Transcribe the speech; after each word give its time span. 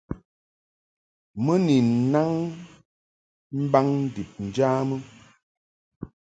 Mɨ 1.43 1.53
ni 1.65 1.75
nnaŋ 1.89 2.31
mbaŋ 3.61 3.87
ndib 4.05 4.29
njamɨ. 4.47 4.95